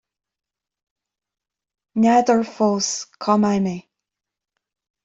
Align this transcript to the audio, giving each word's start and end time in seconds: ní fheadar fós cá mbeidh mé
ní 1.99 2.09
fheadar 2.11 2.41
fós 2.55 2.87
cá 3.23 3.33
mbeidh 3.39 3.63
mé 3.69 3.75